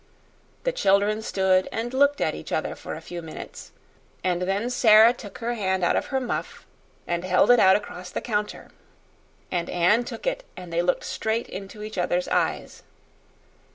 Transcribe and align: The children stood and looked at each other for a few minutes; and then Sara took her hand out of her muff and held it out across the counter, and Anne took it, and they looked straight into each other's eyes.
The 0.63 0.71
children 0.71 1.21
stood 1.21 1.69
and 1.71 1.93
looked 1.93 2.21
at 2.21 2.33
each 2.33 2.51
other 2.51 2.73
for 2.73 2.95
a 2.95 3.01
few 3.01 3.21
minutes; 3.21 3.71
and 4.23 4.41
then 4.41 4.71
Sara 4.71 5.13
took 5.13 5.37
her 5.37 5.53
hand 5.53 5.83
out 5.83 5.95
of 5.95 6.07
her 6.07 6.19
muff 6.19 6.65
and 7.05 7.23
held 7.23 7.51
it 7.51 7.59
out 7.59 7.75
across 7.75 8.09
the 8.09 8.19
counter, 8.19 8.69
and 9.51 9.69
Anne 9.69 10.03
took 10.03 10.25
it, 10.25 10.43
and 10.57 10.73
they 10.73 10.81
looked 10.81 11.03
straight 11.03 11.47
into 11.47 11.83
each 11.83 11.99
other's 11.99 12.27
eyes. 12.29 12.81